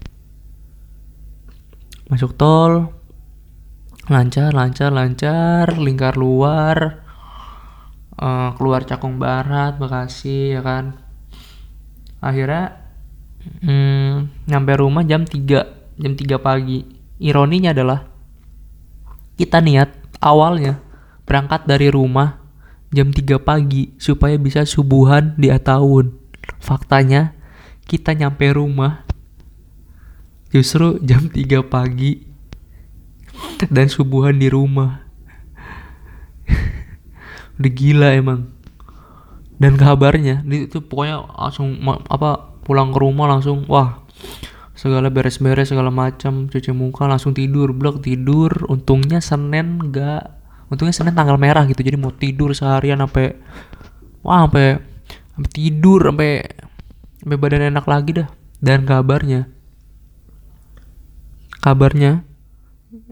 [2.11, 2.91] Masuk tol
[4.07, 7.03] lancar lancar lancar lingkar luar
[8.15, 10.97] uh, keluar Cakung Barat Bekasi ya kan.
[12.19, 12.75] Akhirnya
[13.61, 16.83] hmm, nyampe rumah jam 3 jam 3 pagi.
[17.17, 18.05] Ironinya adalah
[19.37, 19.89] kita niat
[20.21, 20.81] awalnya
[21.25, 22.46] berangkat dari rumah
[22.91, 26.15] jam 3 pagi supaya bisa subuhan di Ataun
[26.63, 27.35] faktanya
[27.87, 29.07] kita nyampe rumah
[30.51, 32.27] justru jam 3 pagi
[33.69, 35.03] dan subuhan di rumah.
[37.57, 38.53] Udah gila emang.
[39.57, 41.81] Dan kabarnya itu pokoknya langsung
[42.13, 44.05] apa pulang ke rumah langsung wah
[44.77, 48.53] segala beres-beres segala macam cuci muka langsung tidur blok tidur.
[48.69, 50.36] Untungnya senin enggak
[50.67, 53.39] untungnya senin tanggal merah gitu jadi mau tidur seharian sampai
[54.23, 54.83] wah sampai
[55.35, 56.31] sampai tidur sampai
[57.23, 58.29] sampai badan enak lagi dah.
[58.57, 59.45] Dan kabarnya
[61.61, 62.25] kabarnya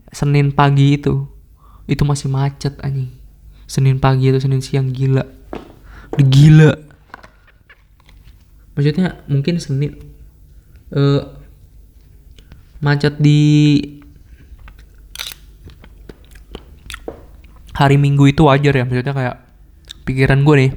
[0.10, 1.30] senin pagi itu
[1.86, 3.13] itu masih macet anjing.
[3.65, 5.26] Senin pagi atau Senin siang gila.
[6.18, 6.74] Gila.
[8.78, 9.98] Maksudnya mungkin Senin
[10.94, 11.22] uh,
[12.82, 13.41] macet di
[17.76, 19.36] hari Minggu itu wajar ya maksudnya kayak
[20.08, 20.72] pikiran gue nih.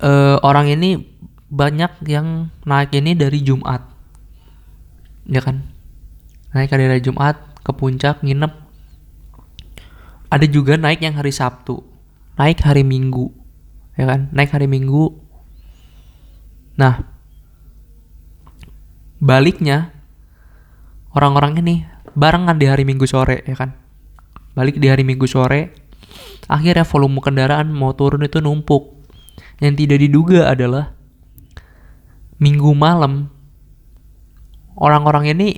[0.00, 1.06] Uh, orang ini
[1.52, 3.86] banyak yang naik ini dari Jumat.
[5.30, 5.62] Ya kan?
[6.50, 8.50] Naik raya Jumat ke puncak nginep.
[10.30, 11.84] Ada juga naik yang hari Sabtu.
[12.34, 13.30] Naik hari Minggu.
[13.94, 14.32] Ya kan?
[14.34, 15.14] Naik hari Minggu.
[16.74, 17.06] Nah
[19.20, 19.92] baliknya
[21.12, 21.84] orang-orang ini
[22.16, 23.76] barengan di hari Minggu sore ya kan
[24.54, 25.70] balik di hari Minggu sore
[26.50, 28.98] akhirnya volume kendaraan mau turun itu numpuk.
[29.60, 30.96] Yang tidak diduga adalah
[32.40, 33.28] Minggu malam.
[34.74, 35.48] Orang-orang ini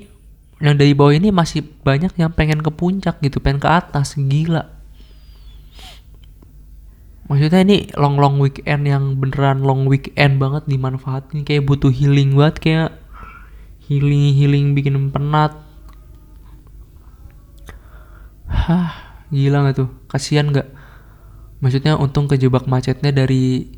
[0.59, 4.67] yang dari bawah ini masih banyak yang pengen ke puncak gitu pengen ke atas gila.
[7.31, 12.57] Maksudnya ini long long weekend yang beneran long weekend banget dimanfaatin kayak butuh healing banget
[12.59, 12.91] kayak
[13.87, 15.55] healing healing bikin penat
[18.53, 18.93] hah
[19.33, 19.89] gila gak tuh?
[20.13, 20.69] Kasihan gak
[21.63, 23.71] maksudnya untung kejebak macetnya dari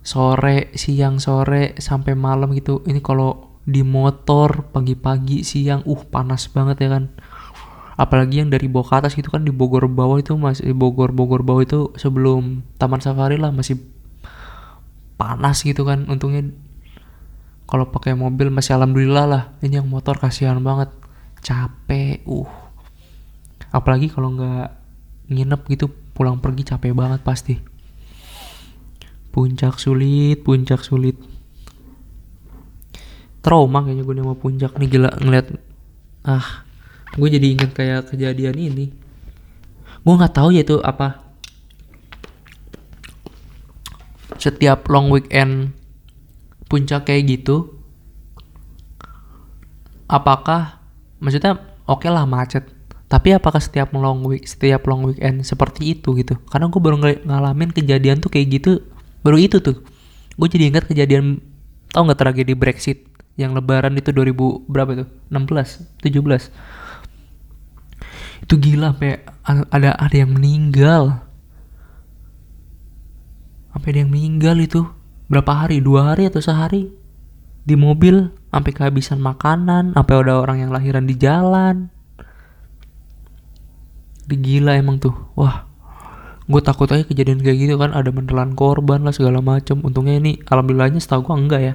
[0.00, 2.80] sore siang sore sampai malam gitu.
[2.86, 7.04] Ini kalau di motor pagi-pagi siang uh panas banget ya kan.
[8.00, 11.44] Apalagi yang dari bawah ke atas gitu kan di Bogor bawah itu masih Bogor Bogor
[11.44, 13.76] bawah itu sebelum Taman Safari lah masih
[15.20, 16.08] panas gitu kan.
[16.08, 16.48] Untungnya
[17.68, 19.42] kalau pakai mobil masih alhamdulillah lah.
[19.60, 20.88] Ini yang motor kasihan banget.
[21.44, 22.59] Capek uh
[23.70, 24.68] apalagi kalau nggak
[25.30, 27.54] nginep gitu pulang pergi capek banget pasti.
[29.30, 31.16] Puncak sulit puncak sulit.
[33.40, 35.46] Trauma kayaknya gue mau puncak nih gila ngeliat.
[36.26, 36.66] Ah
[37.14, 38.86] gue jadi inget kayak kejadian ini.
[40.02, 41.22] Gue nggak tahu ya itu apa.
[44.40, 45.74] Setiap long weekend
[46.70, 47.80] puncak kayak gitu
[50.10, 50.82] apakah
[51.18, 51.58] maksudnya
[51.90, 52.62] oke okay lah macet
[53.10, 56.38] tapi apakah setiap long week setiap long weekend seperti itu gitu?
[56.46, 58.86] Karena gue baru ng ngalamin kejadian tuh kayak gitu
[59.26, 59.82] baru itu tuh.
[60.38, 61.42] Gue jadi ingat kejadian
[61.90, 69.26] tau nggak tragedi Brexit yang lebaran itu 2000 berapa itu 16 17 itu gila sampai
[69.74, 71.18] ada ada yang meninggal.
[73.74, 74.86] Sampai ada yang meninggal itu.
[75.26, 75.82] Berapa hari?
[75.82, 76.94] Dua hari atau sehari?
[77.66, 81.90] Di mobil sampai kehabisan makanan sampai ada orang yang lahiran di jalan
[84.38, 85.14] gila emang tuh.
[85.34, 85.66] Wah
[86.50, 87.90] gue takut aja kejadian kayak gitu kan.
[87.94, 89.82] Ada menelan korban lah segala macem.
[89.82, 91.74] Untungnya ini alhamdulillahnya setahu gue enggak ya.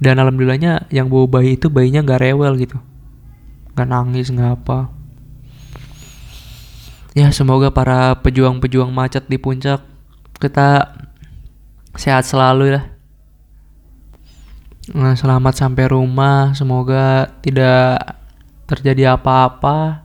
[0.00, 2.76] Dan alhamdulillahnya yang bawa bayi itu bayinya nggak rewel gitu.
[3.76, 4.78] Nggak nangis nggak apa.
[7.14, 9.86] Ya semoga para pejuang-pejuang macet di puncak
[10.42, 10.98] kita
[11.94, 12.82] sehat selalu ya
[14.92, 16.52] nah, selamat sampai rumah.
[16.52, 18.02] Semoga tidak
[18.68, 20.03] terjadi apa-apa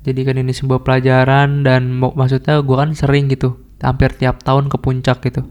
[0.00, 5.20] jadikan ini sebuah pelajaran dan maksudnya gue kan sering gitu hampir tiap tahun ke puncak
[5.24, 5.44] gitu.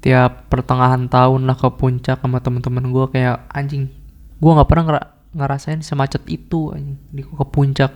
[0.00, 3.92] Tiap pertengahan tahun lah ke puncak sama temen-temen gue kayak anjing
[4.40, 5.02] gue nggak pernah ngera
[5.36, 7.92] ngerasain semacet itu anjing di ke puncak.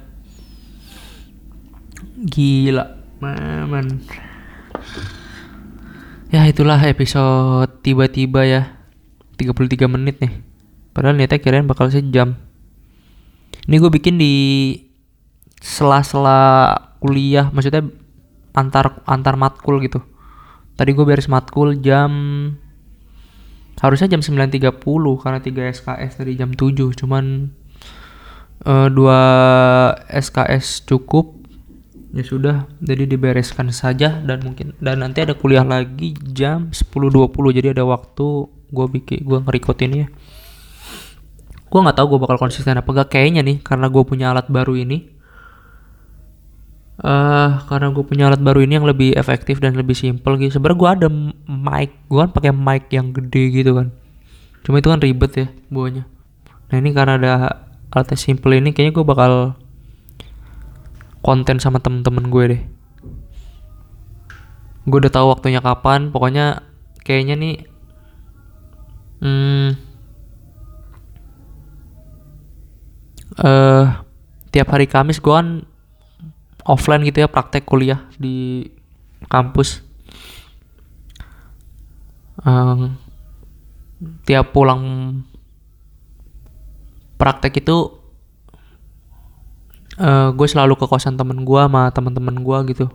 [2.28, 2.84] Gila
[3.18, 4.04] man.
[6.28, 8.62] Ya itulah episode tiba-tiba ya
[9.38, 10.42] 33 menit nih.
[10.94, 12.38] Padahal niatnya kirain bakal sejam
[13.64, 14.34] ini gue bikin di
[15.64, 17.84] sela-sela kuliah maksudnya
[18.52, 20.04] antar antar matkul gitu.
[20.76, 22.12] Tadi gue beres matkul jam
[23.80, 24.80] harusnya jam 9.30
[25.20, 27.52] karena 3 SKS tadi jam 7 cuman
[28.64, 29.20] uh, dua
[30.08, 31.40] SKS cukup
[32.12, 32.56] ya sudah.
[32.84, 38.26] Jadi dibereskan saja dan mungkin dan nanti ada kuliah lagi jam 10.20 jadi ada waktu
[38.74, 40.08] gue bikin gue ngerikot ini ya
[41.74, 44.78] gue nggak tahu gue bakal konsisten apa gak kayaknya nih karena gue punya alat baru
[44.78, 45.10] ini.
[46.94, 50.62] Uh, karena gue punya alat baru ini yang lebih efektif dan lebih simple gitu.
[50.62, 51.08] Sebenarnya gue ada
[51.50, 53.90] mic gue kan pakai mic yang gede gitu kan.
[54.62, 56.14] Cuma itu kan ribet ya buahnya
[56.74, 57.32] nah ini karena ada
[57.94, 59.32] alat simple ini kayaknya gue bakal
[61.22, 62.62] konten sama temen-temen gue deh.
[64.84, 66.66] Gue udah tahu waktunya kapan pokoknya
[67.06, 67.54] kayaknya nih
[69.22, 69.93] hmm,
[73.40, 74.04] uh,
[74.54, 75.66] tiap hari Kamis gue kan
[76.64, 78.68] offline gitu ya praktek kuliah di
[79.26, 79.82] kampus.
[82.44, 83.00] Um,
[84.28, 84.82] tiap pulang
[87.16, 87.96] praktek itu
[89.96, 92.86] uh, gue selalu ke kosan temen gue sama temen-temen gue gitu.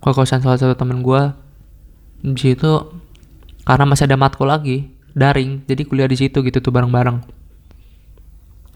[0.00, 1.22] Ke kosan salah satu temen gue
[2.20, 3.00] di situ
[3.64, 7.39] karena masih ada matkul lagi daring jadi kuliah di situ gitu tuh bareng-bareng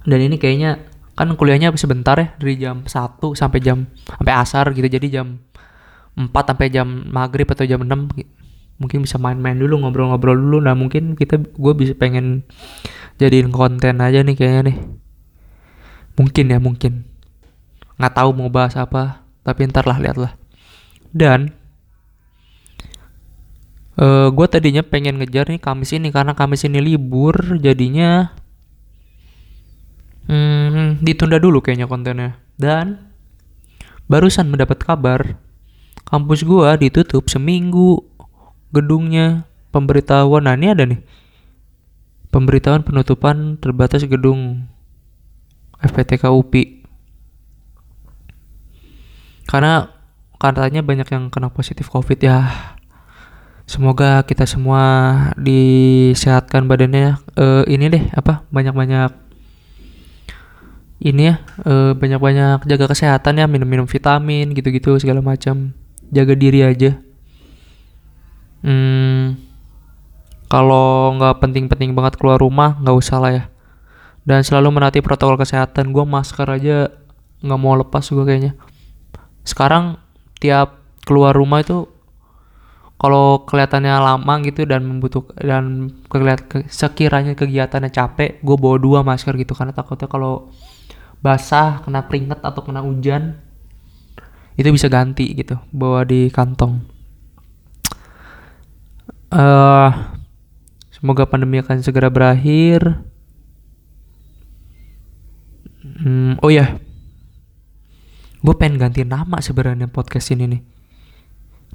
[0.04, 0.84] dan ini kayaknya
[1.14, 2.92] kan kuliahnya sebentar ya dari jam 1
[3.34, 4.86] sampai jam sampai asar gitu.
[4.86, 5.40] Jadi jam
[6.16, 7.90] 4 sampai jam maghrib atau jam 6
[8.74, 10.58] mungkin bisa main-main dulu ngobrol-ngobrol dulu.
[10.62, 12.44] Nah mungkin kita gue bisa pengen
[13.18, 14.76] jadiin konten aja nih kayaknya nih.
[16.18, 16.92] Mungkin ya mungkin.
[17.98, 20.32] Nggak tahu mau bahas apa tapi ntar lah lihat lah
[21.14, 21.54] dan
[24.00, 28.34] uh, eh, gue tadinya pengen ngejar nih Kamis ini karena Kamis ini libur jadinya
[30.28, 32.40] hmm, ditunda dulu kayaknya kontennya.
[32.54, 33.10] Dan
[34.06, 35.40] barusan mendapat kabar
[36.06, 38.02] kampus gue ditutup seminggu.
[38.74, 41.00] Gedungnya pemberitahuan nah ini ada nih.
[42.34, 44.66] Pemberitahuan penutupan terbatas gedung
[45.78, 46.84] FPTK UPI
[49.44, 49.92] karena
[50.40, 52.48] katanya banyak yang kena positif covid ya.
[53.64, 54.82] Semoga kita semua
[55.40, 59.23] disehatkan badannya uh, ini deh apa banyak-banyak
[61.04, 65.76] ini ya uh, banyak-banyak jaga kesehatan ya minum-minum vitamin gitu-gitu segala macam.
[66.08, 66.96] Jaga diri aja.
[68.64, 69.36] Hmm,
[70.48, 73.44] kalau nggak penting-penting banget keluar rumah nggak usah lah ya.
[74.24, 75.92] Dan selalu menati protokol kesehatan.
[75.92, 76.88] Gue masker aja
[77.44, 78.56] nggak mau lepas gue kayaknya.
[79.44, 80.00] Sekarang
[80.40, 81.84] tiap keluar rumah itu
[82.96, 89.04] kalau kelihatannya lama gitu dan membutuhkan dan kelihat ke, sekiranya kegiatannya capek gue bawa dua
[89.04, 89.52] masker gitu.
[89.52, 90.48] Karena takutnya kalau
[91.24, 93.40] basah kena keringet atau kena hujan
[94.60, 96.84] itu bisa ganti gitu bawa di kantong.
[99.32, 99.90] Uh,
[100.92, 103.00] semoga pandemi akan segera berakhir.
[105.80, 106.76] Hmm, oh ya
[108.44, 110.62] gue pengen ganti nama sebenarnya podcast ini nih.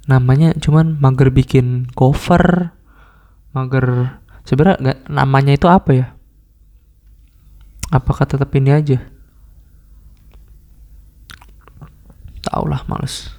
[0.06, 2.70] Namanya cuman mager bikin cover.
[3.58, 4.14] Mager
[4.46, 6.08] sebenarnya namanya itu apa ya?
[7.90, 9.19] Apakah tetap ini aja
[12.44, 13.32] tau lah males.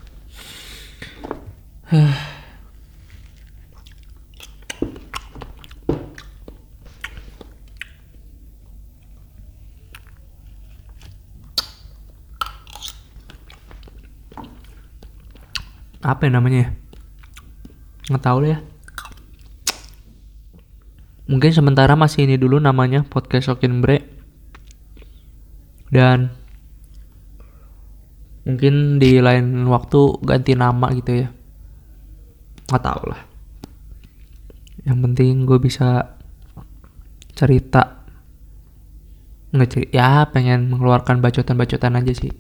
[16.01, 16.57] Apa ya namanya?
[16.57, 16.71] Ya
[18.11, 18.59] nggak tahu ya.
[21.31, 24.03] Mungkin sementara masih ini dulu namanya podcast Sokin Bre.
[25.91, 26.40] Dan
[28.45, 31.29] mungkin di lain waktu ganti nama gitu ya.
[32.71, 33.23] Nggak tahu lah.
[34.87, 36.17] Yang penting gue bisa
[37.37, 38.05] cerita.
[39.51, 42.33] Nggak cerita ya pengen mengeluarkan bacotan-bacotan aja sih.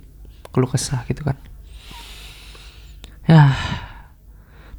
[0.51, 1.37] Keluh kesah gitu kan.
[3.29, 3.55] Ya,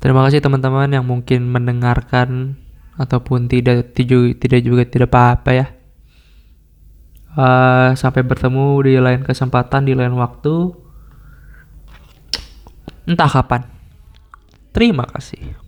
[0.03, 2.59] terima kasih teman-teman yang mungkin mendengarkan
[2.99, 5.67] ataupun tidak tidak juga tidak apa-apa ya.
[7.31, 10.80] Uh, sampai bertemu di lain kesempatan di lain waktu.
[13.05, 13.65] Entah kapan.
[14.71, 15.60] Terima kasih.